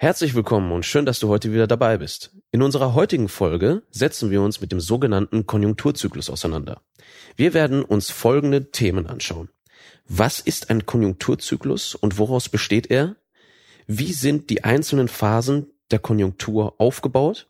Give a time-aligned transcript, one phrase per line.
[0.00, 2.30] Herzlich willkommen und schön, dass du heute wieder dabei bist.
[2.52, 6.82] In unserer heutigen Folge setzen wir uns mit dem sogenannten Konjunkturzyklus auseinander.
[7.34, 9.48] Wir werden uns folgende Themen anschauen.
[10.06, 13.16] Was ist ein Konjunkturzyklus und woraus besteht er?
[13.88, 17.48] Wie sind die einzelnen Phasen der Konjunktur aufgebaut?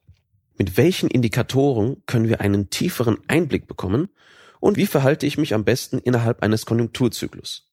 [0.57, 4.09] Mit welchen Indikatoren können wir einen tieferen Einblick bekommen?
[4.59, 7.68] Und wie verhalte ich mich am besten innerhalb eines Konjunkturzyklus?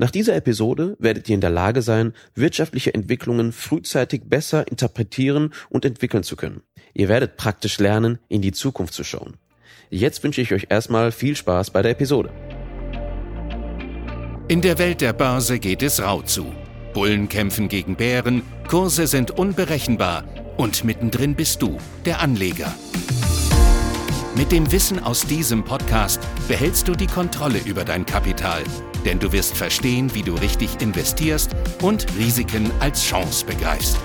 [0.00, 5.84] Nach dieser Episode werdet ihr in der Lage sein, wirtschaftliche Entwicklungen frühzeitig besser interpretieren und
[5.84, 6.62] entwickeln zu können.
[6.94, 9.36] Ihr werdet praktisch lernen, in die Zukunft zu schauen.
[9.90, 12.30] Jetzt wünsche ich euch erstmal viel Spaß bei der Episode.
[14.46, 16.46] In der Welt der Börse geht es rau zu.
[16.94, 20.24] Bullen kämpfen gegen Bären, Kurse sind unberechenbar
[20.56, 22.72] und mittendrin bist du, der Anleger.
[24.36, 28.62] Mit dem Wissen aus diesem Podcast behältst du die Kontrolle über dein Kapital
[29.04, 33.98] denn du wirst verstehen, wie du richtig investierst und Risiken als Chance begreifst.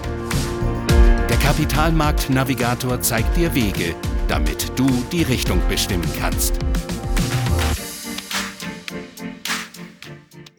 [1.30, 3.96] Der Kapitalmarktnavigator zeigt dir Wege,
[4.28, 6.60] damit du die Richtung bestimmen kannst.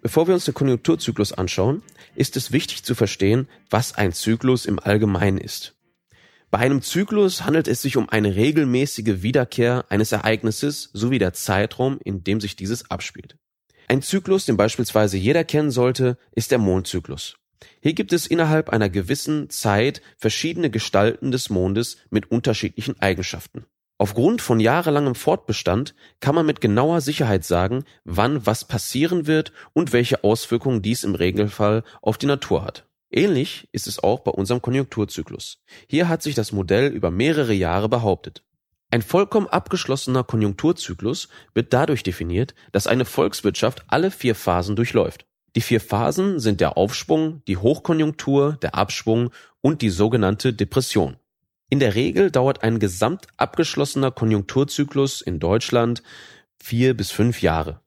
[0.03, 1.83] Bevor wir uns den Konjunkturzyklus anschauen,
[2.15, 5.75] ist es wichtig zu verstehen, was ein Zyklus im Allgemeinen ist.
[6.55, 11.99] Bei einem Zyklus handelt es sich um eine regelmäßige Wiederkehr eines Ereignisses sowie der Zeitraum,
[12.05, 13.37] in dem sich dieses abspielt.
[13.89, 17.39] Ein Zyklus, den beispielsweise jeder kennen sollte, ist der Mondzyklus.
[17.83, 23.65] Hier gibt es innerhalb einer gewissen Zeit verschiedene Gestalten des Mondes mit unterschiedlichen Eigenschaften.
[23.99, 29.93] Aufgrund von jahrelangem Fortbestand kann man mit genauer Sicherheit sagen, wann was passieren wird und
[29.93, 32.87] welche Auswirkungen dies im Regelfall auf die Natur hat.
[33.17, 35.59] Ähnlich ist es auch bei unserem Konjunkturzyklus.
[35.89, 38.43] Hier hat sich das Modell über mehrere Jahre behauptet.
[38.91, 45.27] Ein vollkommen abgeschlossener Konjunkturzyklus wird dadurch definiert, dass eine Volkswirtschaft alle vier Phasen durchläuft.
[45.55, 51.17] Die vier Phasen sind der Aufschwung, die Hochkonjunktur, der Abschwung und die sogenannte Depression.
[51.71, 56.03] In der Regel dauert ein gesamt abgeschlossener Konjunkturzyklus in Deutschland
[56.59, 57.81] vier bis fünf Jahre.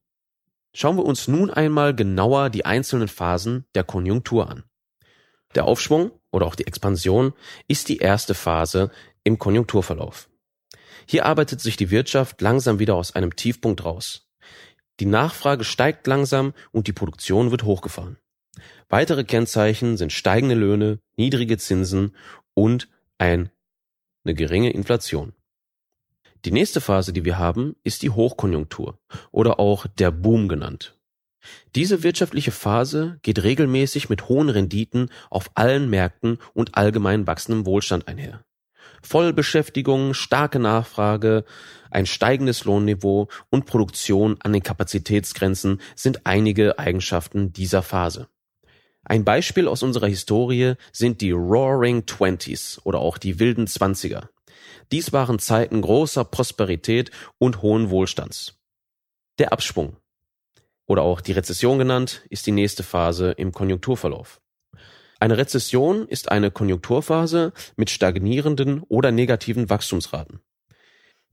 [0.73, 4.63] Schauen wir uns nun einmal genauer die einzelnen Phasen der Konjunktur an.
[5.57, 7.33] Der Aufschwung oder auch die Expansion
[7.67, 8.91] ist die erste Phase
[9.23, 10.29] im Konjunkturverlauf.
[11.07, 14.29] Hier arbeitet sich die Wirtschaft langsam wieder aus einem Tiefpunkt raus.
[14.99, 18.17] Die Nachfrage steigt langsam und die Produktion wird hochgefahren.
[18.87, 22.15] Weitere Kennzeichen sind steigende Löhne, niedrige Zinsen
[22.53, 22.87] und
[23.17, 23.49] ein,
[24.25, 25.33] eine geringe Inflation.
[26.45, 28.99] Die nächste Phase, die wir haben, ist die Hochkonjunktur
[29.31, 30.96] oder auch der Boom genannt.
[31.75, 38.07] Diese wirtschaftliche Phase geht regelmäßig mit hohen Renditen auf allen Märkten und allgemein wachsendem Wohlstand
[38.07, 38.43] einher.
[39.03, 41.45] Vollbeschäftigung, starke Nachfrage,
[41.91, 48.27] ein steigendes Lohnniveau und Produktion an den Kapazitätsgrenzen sind einige Eigenschaften dieser Phase.
[49.03, 54.29] Ein Beispiel aus unserer Historie sind die Roaring Twenties oder auch die wilden Zwanziger.
[54.91, 58.57] Dies waren Zeiten großer Prosperität und hohen Wohlstands.
[59.39, 59.95] Der Absprung
[60.87, 64.41] oder auch die Rezession genannt ist die nächste Phase im Konjunkturverlauf.
[65.19, 70.39] Eine Rezession ist eine Konjunkturphase mit stagnierenden oder negativen Wachstumsraten.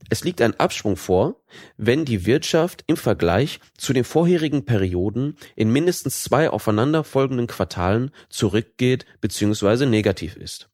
[0.09, 1.41] Es liegt ein Abschwung vor,
[1.77, 9.05] wenn die Wirtschaft im Vergleich zu den vorherigen Perioden in mindestens zwei aufeinanderfolgenden Quartalen zurückgeht
[9.21, 9.85] bzw.
[9.85, 10.69] negativ ist.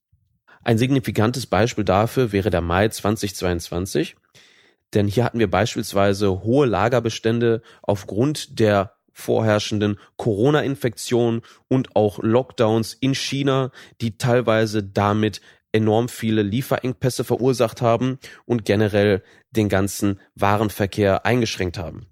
[0.64, 4.16] Ein signifikantes Beispiel dafür wäre der Mai 2022,
[4.94, 13.14] denn hier hatten wir beispielsweise hohe Lagerbestände aufgrund der vorherrschenden Corona-Infektionen und auch Lockdowns in
[13.14, 15.42] China, die teilweise damit
[15.72, 22.08] enorm viele Lieferengpässe verursacht haben und generell den ganzen Warenverkehr eingeschränkt haben.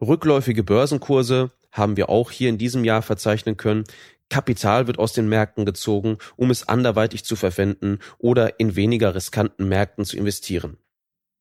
[0.00, 3.84] Rückläufige Börsenkurse haben wir auch hier in diesem Jahr verzeichnen können.
[4.28, 9.68] Kapital wird aus den Märkten gezogen, um es anderweitig zu verwenden oder in weniger riskanten
[9.68, 10.78] Märkten zu investieren.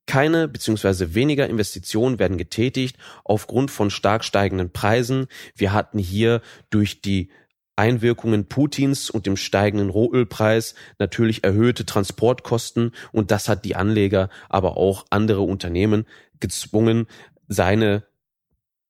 [0.07, 1.13] Keine bzw.
[1.13, 5.27] weniger Investitionen werden getätigt aufgrund von stark steigenden Preisen.
[5.55, 7.31] Wir hatten hier durch die
[7.75, 14.77] Einwirkungen Putins und dem steigenden Rohölpreis natürlich erhöhte Transportkosten und das hat die Anleger, aber
[14.77, 16.05] auch andere Unternehmen
[16.39, 17.07] gezwungen,
[17.47, 18.03] seine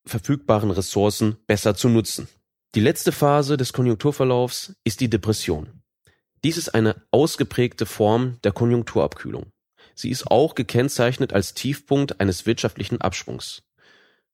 [0.04, 2.28] verfügbaren Ressourcen besser zu nutzen.
[2.74, 5.82] Die letzte Phase des Konjunkturverlaufs ist die Depression.
[6.44, 9.46] Dies ist eine ausgeprägte Form der Konjunkturabkühlung.
[9.96, 13.62] Sie ist auch gekennzeichnet als Tiefpunkt eines wirtschaftlichen Abschwungs.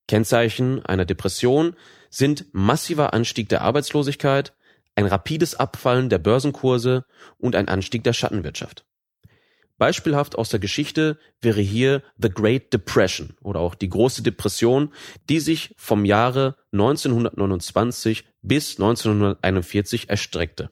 [0.09, 1.77] Kennzeichen einer Depression
[2.11, 4.53] sind massiver Anstieg der Arbeitslosigkeit,
[4.97, 7.07] ein rapides Abfallen der Börsenkurse
[7.39, 8.85] und ein Anstieg der Schattenwirtschaft.
[9.79, 14.93] Beispielhaft aus der Geschichte wäre hier The Great Depression oder auch die große Depression,
[15.29, 20.71] die sich vom Jahre 1929 bis 1941 erstreckte.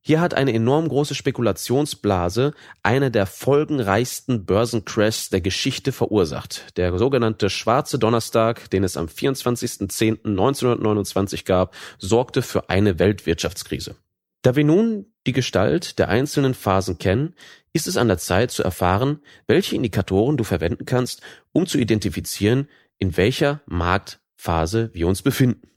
[0.00, 6.76] Hier hat eine enorm große Spekulationsblase eine der folgenreichsten Börsencrashs der Geschichte verursacht.
[6.76, 13.96] Der sogenannte Schwarze Donnerstag, den es am 24.10.1929 gab, sorgte für eine Weltwirtschaftskrise.
[14.42, 17.34] Da wir nun die Gestalt der einzelnen Phasen kennen,
[17.72, 21.22] ist es an der Zeit zu erfahren, welche Indikatoren du verwenden kannst,
[21.52, 22.68] um zu identifizieren,
[22.98, 25.68] in welcher Marktphase wir uns befinden.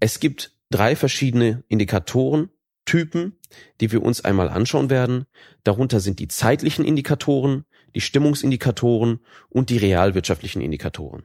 [0.00, 2.50] Es gibt drei verschiedene Indikatoren,
[2.84, 3.38] Typen,
[3.80, 5.26] die wir uns einmal anschauen werden.
[5.64, 11.24] Darunter sind die zeitlichen Indikatoren, die Stimmungsindikatoren und die realwirtschaftlichen Indikatoren.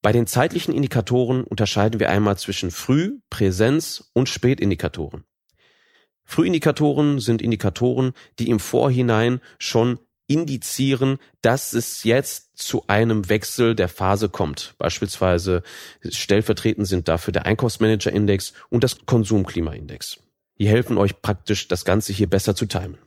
[0.00, 5.24] Bei den zeitlichen Indikatoren unterscheiden wir einmal zwischen Früh-, Präsenz- und Spätindikatoren.
[6.24, 13.88] Frühindikatoren sind Indikatoren, die im Vorhinein schon indizieren, dass es jetzt zu einem Wechsel der
[13.88, 14.74] Phase kommt.
[14.78, 15.62] Beispielsweise
[16.08, 20.18] stellvertretend sind dafür der Einkaufsmanager-Index und das Konsumklima-Index.
[20.58, 22.98] Die helfen euch praktisch, das Ganze hier besser zu timen.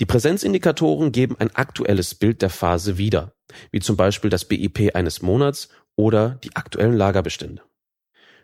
[0.00, 3.34] Die Präsenzindikatoren geben ein aktuelles Bild der Phase wieder,
[3.72, 7.62] wie zum Beispiel das BIP eines Monats oder die aktuellen Lagerbestände.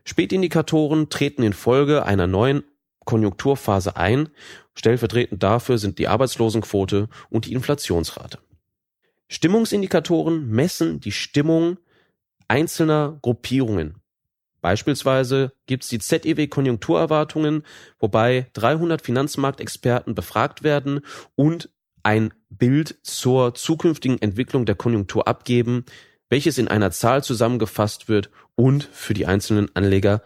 [0.05, 2.65] Spätindikatoren treten in Folge einer neuen
[3.05, 4.29] Konjunkturphase ein.
[4.75, 8.39] Stellvertretend dafür sind die Arbeitslosenquote und die Inflationsrate.
[9.29, 11.79] Stimmungsindikatoren messen die Stimmung
[12.49, 13.97] einzelner Gruppierungen.
[14.61, 17.65] Beispielsweise gibt es die ZEW Konjunkturerwartungen,
[17.99, 21.01] wobei 300 Finanzmarktexperten befragt werden
[21.35, 21.69] und
[22.03, 25.85] ein Bild zur zukünftigen Entwicklung der Konjunktur abgeben,
[26.31, 30.23] welches in einer Zahl zusammengefasst wird und für die einzelnen Anleger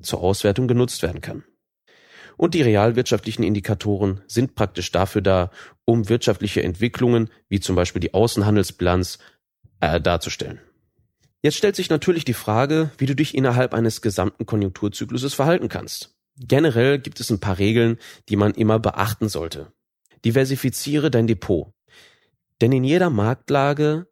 [0.00, 1.44] zur Auswertung genutzt werden kann.
[2.42, 5.52] Und die realwirtschaftlichen Indikatoren sind praktisch dafür da,
[5.84, 9.20] um wirtschaftliche Entwicklungen, wie zum Beispiel die Außenhandelsbilanz,
[9.78, 10.58] äh, darzustellen.
[11.42, 16.16] Jetzt stellt sich natürlich die Frage, wie du dich innerhalb eines gesamten Konjunkturzykluses verhalten kannst.
[16.36, 17.96] Generell gibt es ein paar Regeln,
[18.28, 19.72] die man immer beachten sollte.
[20.24, 21.72] Diversifiziere dein Depot.
[22.60, 24.08] Denn in jeder Marktlage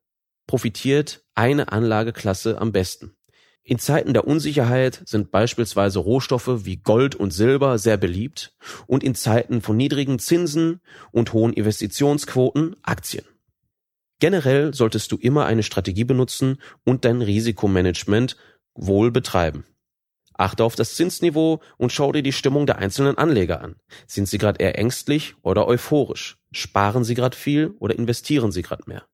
[0.47, 3.17] profitiert eine Anlageklasse am besten.
[3.71, 8.53] In Zeiten der Unsicherheit sind beispielsweise Rohstoffe wie Gold und Silber sehr beliebt
[8.89, 10.81] und in Zeiten von niedrigen Zinsen
[11.13, 13.25] und hohen Investitionsquoten Aktien.
[14.19, 18.37] Generell solltest du immer eine Strategie benutzen und dein Risikomanagement
[18.75, 19.65] wohl betreiben.
[20.35, 23.77] Achte auf das Zinsniveau und schau dir die Stimmung der einzelnen Anleger an.
[24.09, 26.39] Sind sie gerade eher ängstlich oder euphorisch?
[26.51, 29.05] Sparen sie gerade viel oder investieren sie gerade mehr?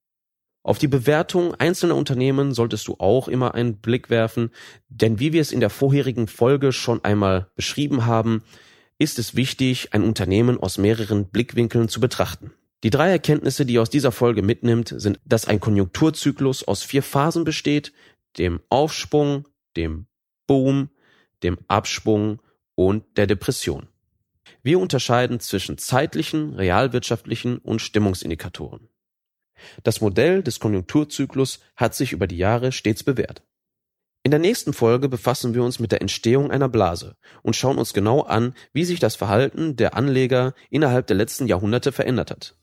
[0.67, 4.51] Auf die Bewertung einzelner Unternehmen solltest du auch immer einen Blick werfen,
[4.89, 8.43] denn wie wir es in der vorherigen Folge schon einmal beschrieben haben,
[8.99, 12.51] ist es wichtig, ein Unternehmen aus mehreren Blickwinkeln zu betrachten.
[12.83, 17.05] Die drei Erkenntnisse, die ihr aus dieser Folge mitnimmt, sind, dass ein Konjunkturzyklus aus vier
[17.05, 17.93] Phasen besteht,
[18.37, 19.47] dem Aufschwung,
[19.77, 20.09] dem
[20.49, 20.91] Boom,
[21.45, 22.43] dem Abschwung
[22.75, 23.87] und der Depression.
[24.65, 28.89] Wir unterscheiden zwischen zeitlichen, realwirtschaftlichen und Stimmungsindikatoren.
[29.83, 33.43] Das Modell des Konjunkturzyklus hat sich über die Jahre stets bewährt.
[34.23, 37.93] In der nächsten Folge befassen wir uns mit der Entstehung einer Blase und schauen uns
[37.93, 42.57] genau an, wie sich das Verhalten der Anleger innerhalb der letzten Jahrhunderte verändert hat.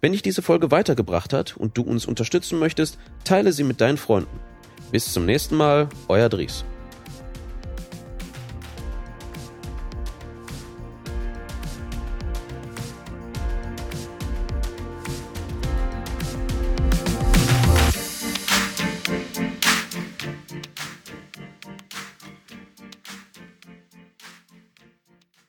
[0.00, 3.96] Wenn dich diese Folge weitergebracht hat und du uns unterstützen möchtest, teile sie mit deinen
[3.96, 4.40] Freunden.
[4.90, 6.64] Bis zum nächsten Mal, euer Dries.